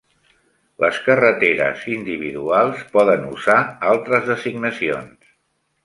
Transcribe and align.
Las 0.83 0.97
carreteres 1.07 1.85
individuals 1.97 2.83
poden 2.97 3.31
usar 3.35 3.61
altres 3.93 4.29
designacions. 4.35 5.35